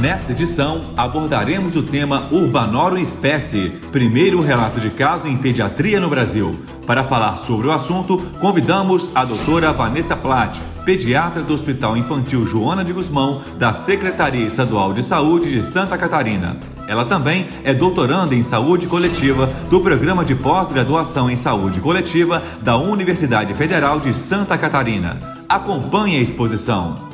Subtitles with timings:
[0.00, 6.58] Nesta edição, abordaremos o tema Urbanorum Espécie, primeiro relato de caso em pediatria no Brasil.
[6.86, 12.82] Para falar sobre o assunto, convidamos a doutora Vanessa Platt, pediatra do Hospital Infantil Joana
[12.82, 16.56] de Guzmão, da Secretaria Estadual de Saúde de Santa Catarina.
[16.88, 22.78] Ela também é doutoranda em saúde coletiva do Programa de Pós-Graduação em Saúde Coletiva da
[22.78, 25.18] Universidade Federal de Santa Catarina.
[25.46, 27.09] Acompanhe a exposição.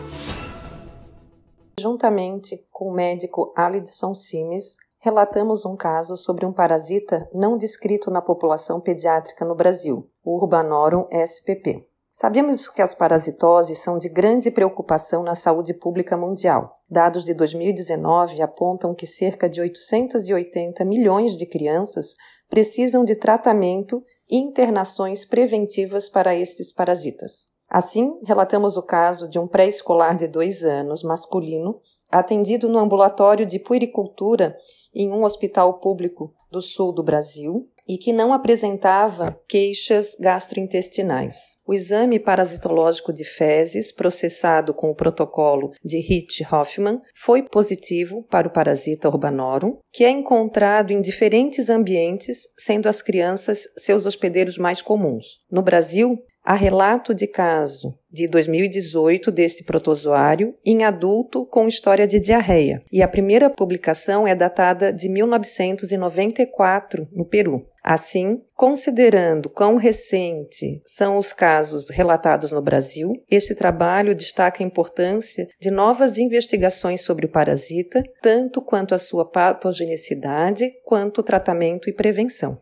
[1.78, 8.22] Juntamente com o médico Alidson Simes, relatamos um caso sobre um parasita não descrito na
[8.22, 11.86] população pediátrica no Brasil, o Urbanorum SPP.
[12.10, 16.72] Sabemos que as parasitoses são de grande preocupação na saúde pública mundial.
[16.88, 22.16] Dados de 2019 apontam que cerca de 880 milhões de crianças
[22.48, 27.54] precisam de tratamento e internações preventivas para estes parasitas.
[27.68, 33.58] Assim, relatamos o caso de um pré-escolar de dois anos, masculino, atendido no ambulatório de
[33.58, 34.56] puericultura
[34.94, 41.60] em um hospital público do sul do Brasil e que não apresentava queixas gastrointestinais.
[41.64, 48.52] O exame parasitológico de fezes, processado com o protocolo de Hitch-Hoffman, foi positivo para o
[48.52, 55.38] parasita urbanorum, que é encontrado em diferentes ambientes, sendo as crianças seus hospedeiros mais comuns.
[55.50, 62.20] No Brasil, Há relato de caso de 2018 desse protozoário em adulto com história de
[62.20, 67.66] diarreia, e a primeira publicação é datada de 1994 no Peru.
[67.82, 75.48] Assim, considerando quão recente são os casos relatados no Brasil, este trabalho destaca a importância
[75.60, 81.92] de novas investigações sobre o parasita, tanto quanto a sua patogenicidade, quanto o tratamento e
[81.92, 82.56] prevenção.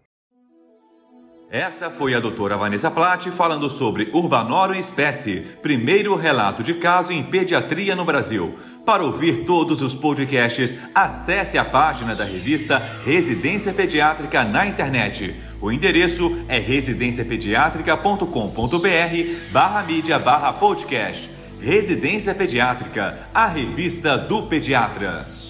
[1.55, 7.23] Essa foi a doutora Vanessa Platt falando sobre Urbanorum espécie, primeiro relato de caso em
[7.23, 8.59] pediatria no Brasil.
[8.85, 15.33] Para ouvir todos os podcasts, acesse a página da revista Residência Pediátrica na internet.
[15.61, 21.31] O endereço é residenciapediatrica.com.br barra mídia barra podcast.
[21.61, 25.44] Residência Pediátrica, a revista do pediatra.